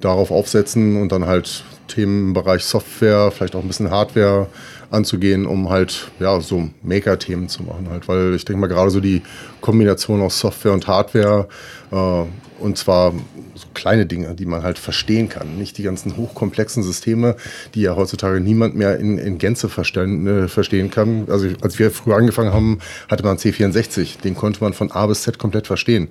[0.00, 4.46] darauf aufsetzen und dann halt Themen im Bereich Software, vielleicht auch ein bisschen Hardware
[4.90, 9.00] anzugehen, um halt ja so Maker-Themen zu machen halt, weil ich denke mal gerade so
[9.00, 9.22] die
[9.64, 11.48] Kombination aus Software und Hardware
[11.90, 12.24] äh,
[12.58, 13.12] und zwar
[13.54, 15.56] so kleine Dinge, die man halt verstehen kann.
[15.56, 17.36] Nicht die ganzen hochkomplexen Systeme,
[17.74, 21.26] die ja heutzutage niemand mehr in, in Gänze verstehen, äh, verstehen kann.
[21.28, 24.20] Also als wir früher angefangen haben, hatte man C64.
[24.22, 26.08] Den konnte man von A bis Z komplett verstehen.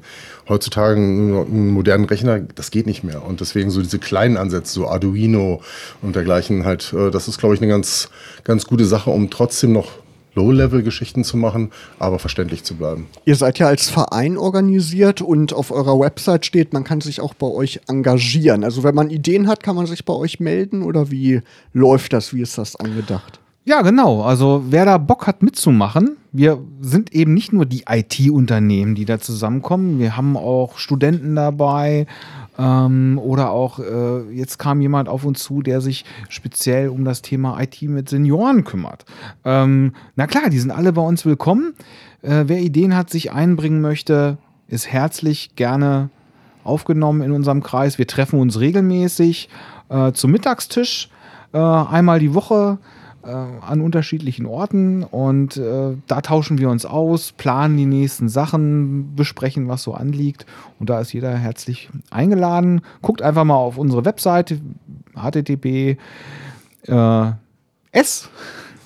[0.50, 3.24] Heutzutage einen modernen Rechner, das geht nicht mehr.
[3.24, 5.62] Und deswegen so diese kleinen Ansätze, so Arduino
[6.02, 8.10] und dergleichen halt, äh, das ist, glaube ich, eine ganz,
[8.44, 10.03] ganz gute Sache, um trotzdem noch
[10.36, 13.08] Low-Level-Geschichten zu machen, aber verständlich zu bleiben.
[13.26, 17.34] Ihr seid ja als Verein organisiert und auf eurer Website steht, man kann sich auch
[17.34, 18.64] bei euch engagieren.
[18.64, 21.42] Also wenn man Ideen hat, kann man sich bei euch melden oder wie
[21.74, 22.34] läuft das?
[22.34, 23.40] Wie ist das angedacht?
[23.66, 24.24] Ja, genau.
[24.24, 29.20] Also wer da Bock hat mitzumachen, wir sind eben nicht nur die IT-Unternehmen, die da
[29.20, 30.00] zusammenkommen.
[30.00, 32.08] Wir haben auch Studenten dabei
[32.58, 37.22] ähm, oder auch, äh, jetzt kam jemand auf uns zu, der sich speziell um das
[37.22, 39.06] Thema IT mit Senioren kümmert.
[39.44, 41.74] Ähm, na klar, die sind alle bei uns willkommen.
[42.22, 44.38] Äh, wer Ideen hat, sich einbringen möchte,
[44.68, 46.10] ist herzlich gerne
[46.64, 47.98] aufgenommen in unserem Kreis.
[47.98, 49.50] Wir treffen uns regelmäßig
[49.90, 51.10] äh, zum Mittagstisch,
[51.54, 52.78] äh, einmal die Woche
[53.24, 59.16] äh, an unterschiedlichen Orten und äh, da tauschen wir uns aus, planen die nächsten Sachen,
[59.16, 60.46] besprechen, was so anliegt
[60.80, 62.82] und da ist jeder herzlich eingeladen.
[63.02, 64.60] Guckt einfach mal auf unsere Webseite
[65.16, 65.98] http
[66.88, 67.32] äh,
[67.92, 68.30] s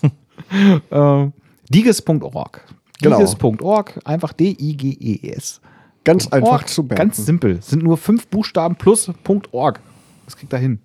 [0.91, 1.27] äh,
[1.69, 2.61] diges.org.
[3.01, 3.17] Genau.
[3.17, 5.61] Diges.org, einfach D-I-G-E-S.
[6.03, 6.95] Ganz einfach Org, zu merken.
[6.95, 7.61] Ganz simpel.
[7.61, 9.11] Sind nur fünf Buchstaben plus
[9.51, 9.79] .org.
[10.25, 10.79] Das kriegt er hin.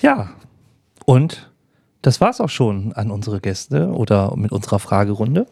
[0.00, 0.30] Ja,
[1.04, 1.51] und
[2.02, 5.46] das war's auch schon an unsere Gäste oder mit unserer Fragerunde.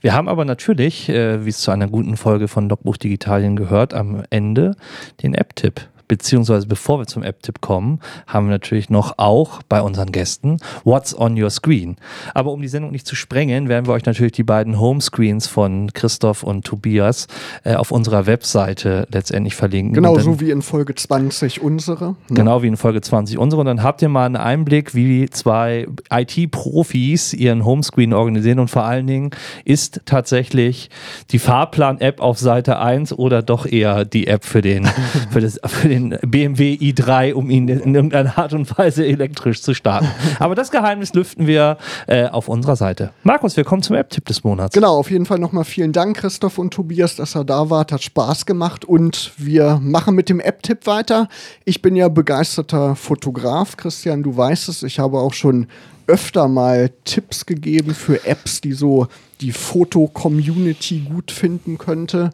[0.00, 3.94] Wir haben aber natürlich, äh, wie es zu einer guten Folge von Logbuch Digitalien gehört,
[3.94, 4.76] am Ende
[5.22, 5.88] den App-Tipp.
[6.08, 11.18] Beziehungsweise bevor wir zum App-Tipp kommen, haben wir natürlich noch auch bei unseren Gästen What's
[11.18, 11.96] on your screen.
[12.34, 15.92] Aber um die Sendung nicht zu sprengen, werden wir euch natürlich die beiden Homescreens von
[15.92, 17.26] Christoph und Tobias
[17.64, 19.94] äh, auf unserer Webseite letztendlich verlinken.
[19.94, 22.10] Genau so wie in Folge 20 unsere.
[22.10, 22.16] ne?
[22.28, 23.60] Genau wie in Folge 20 unsere.
[23.60, 28.58] Und dann habt ihr mal einen Einblick, wie zwei IT-Profis ihren Homescreen organisieren.
[28.58, 29.30] Und vor allen Dingen
[29.64, 30.90] ist tatsächlich
[31.30, 34.86] die Fahrplan-App auf Seite 1 oder doch eher die App für den,
[35.30, 39.74] für das, für den BMW i3, um ihn in irgendeiner Art und Weise elektrisch zu
[39.74, 40.08] starten.
[40.38, 43.10] Aber das Geheimnis lüften wir äh, auf unserer Seite.
[43.22, 44.74] Markus, wir kommen zum App-Tipp des Monats.
[44.74, 47.92] Genau, auf jeden Fall nochmal vielen Dank, Christoph und Tobias, dass ihr da wart.
[47.92, 51.28] Hat Spaß gemacht und wir machen mit dem App-Tipp weiter.
[51.64, 54.82] Ich bin ja begeisterter Fotograf, Christian, du weißt es.
[54.82, 55.66] Ich habe auch schon
[56.06, 59.08] öfter mal Tipps gegeben für Apps, die so
[59.40, 62.30] die Foto-Community gut finden könnte.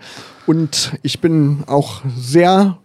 [0.47, 2.79] Und ich bin auch sehr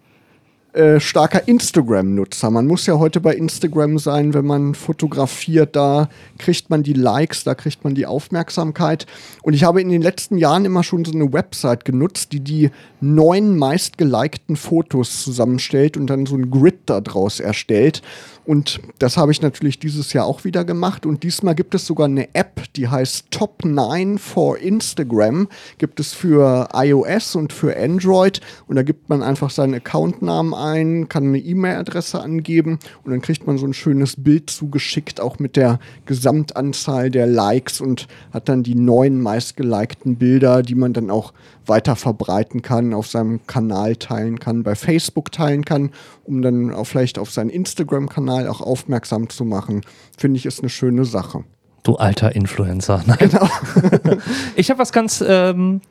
[0.77, 2.51] äh, starker Instagram-Nutzer.
[2.51, 7.43] Man muss ja heute bei Instagram sein, wenn man fotografiert, da kriegt man die Likes,
[7.43, 9.07] da kriegt man die Aufmerksamkeit.
[9.41, 12.69] Und ich habe in den letzten Jahren immer schon so eine Website genutzt, die die
[13.01, 18.03] neun meistgelikten Fotos zusammenstellt und dann so ein Grid daraus erstellt.
[18.47, 21.05] Und das habe ich natürlich dieses Jahr auch wieder gemacht.
[21.05, 25.49] Und diesmal gibt es sogar eine App, die heißt Top 9 for Instagram.
[25.79, 28.39] Gibt es für iOS und für Android.
[28.65, 33.45] Und da gibt man einfach seinen Accountnamen ein, kann eine E-Mail-Adresse angeben und dann kriegt
[33.45, 38.63] man so ein schönes Bild zugeschickt, auch mit der Gesamtanzahl der Likes und hat dann
[38.63, 41.33] die neun meistgelikten Bilder, die man dann auch
[41.67, 45.91] weiter verbreiten kann, auf seinem Kanal teilen kann, bei Facebook teilen kann,
[46.23, 49.81] um dann auch vielleicht auf seinen Instagram-Kanal auch aufmerksam zu machen.
[50.17, 51.43] Finde ich, ist eine schöne Sache.
[51.83, 53.01] Du alter Influencer.
[53.05, 53.17] Nein.
[53.17, 53.47] Genau.
[54.55, 55.81] Ich habe was ganz ähm,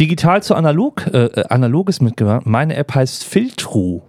[0.00, 2.46] digital zu analog, äh, äh, analoges mitgebracht.
[2.46, 4.02] Meine App heißt Filtru.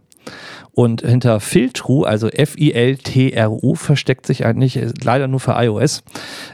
[0.77, 6.03] Und hinter Filtru, also F-I-L-T-R-U, versteckt sich eigentlich, äh, leider nur für iOS,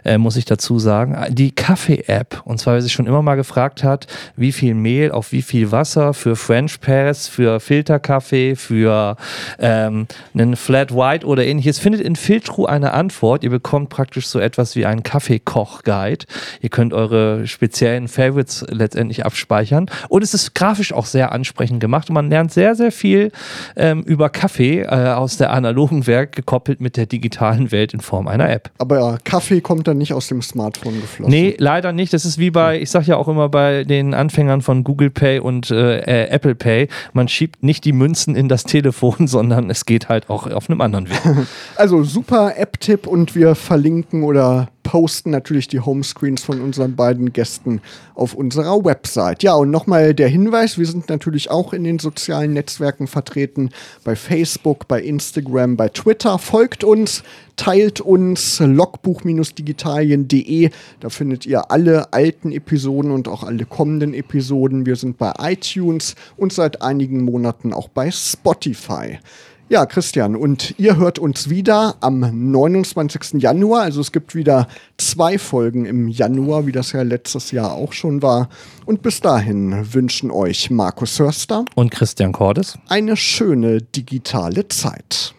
[0.06, 2.42] äh, muss ich dazu sagen, die Kaffee-App.
[2.46, 4.08] Und zwar, wer sich schon immer mal gefragt hat,
[4.38, 9.18] wie viel Mehl auf wie viel Wasser für French Press, für Filterkaffee, für
[9.60, 13.44] ähm, einen Flat White oder ähnliches, findet in Filtru eine Antwort.
[13.44, 16.28] Ihr bekommt praktisch so etwas wie einen Kaffeekoch-Guide.
[16.62, 19.88] Ihr könnt eure speziellen Favorites letztendlich abspeichern.
[20.08, 23.34] Und es ist grafisch auch sehr ansprechend gemacht und man lernt sehr, sehr viel
[23.76, 28.28] ähm, über Kaffee äh, aus der analogen Welt gekoppelt mit der digitalen Welt in Form
[28.28, 28.70] einer App.
[28.78, 31.32] Aber Kaffee kommt dann nicht aus dem Smartphone geflossen.
[31.32, 32.14] Nee, leider nicht.
[32.14, 35.40] Das ist wie bei, ich sag ja auch immer bei den Anfängern von Google Pay
[35.40, 39.86] und äh, äh, Apple Pay, man schiebt nicht die Münzen in das Telefon, sondern es
[39.86, 41.20] geht halt auch auf einem anderen Weg.
[41.76, 47.82] Also super App-Tipp und wir verlinken oder posten natürlich die Homescreens von unseren beiden Gästen
[48.16, 49.44] auf unserer Website.
[49.44, 53.72] Ja, und nochmal der Hinweis, wir sind natürlich auch in den sozialen Netzwerken vertreten,
[54.04, 56.38] bei Facebook, bei Instagram, bei Twitter.
[56.38, 57.24] Folgt uns,
[57.56, 60.70] teilt uns, logbuch-digitalien.de,
[61.00, 64.86] da findet ihr alle alten Episoden und auch alle kommenden Episoden.
[64.86, 69.20] Wir sind bei iTunes und seit einigen Monaten auch bei Spotify.
[69.70, 72.20] Ja, Christian, und ihr hört uns wieder am
[72.52, 73.42] 29.
[73.42, 73.84] Januar.
[73.84, 78.22] Also es gibt wieder zwei Folgen im Januar, wie das ja letztes Jahr auch schon
[78.22, 78.50] war.
[78.86, 82.78] Und bis dahin wünschen euch Markus Hörster Und Christian Cordes?
[82.88, 85.34] eine schöne digitale Zeit.